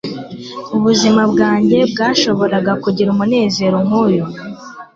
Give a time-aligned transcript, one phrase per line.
[0.75, 4.25] ubuzima bwanjye bwashoboraga kugira umunezero nkuyu